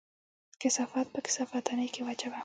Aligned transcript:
کثافات 0.61 1.07
په 1.13 1.19
کثافت 1.25 1.61
دانۍ 1.67 1.87
کې 1.93 2.01
واچوه 2.03 2.39